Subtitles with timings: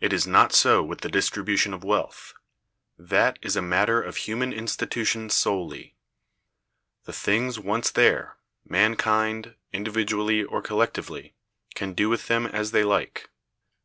[0.00, 2.34] It is not so with the Distribution of Wealth.
[2.98, 5.94] That is a matter of human institution solely.
[7.04, 11.36] The things once there, mankind, individually or collectively,
[11.76, 13.28] can do with them as they like.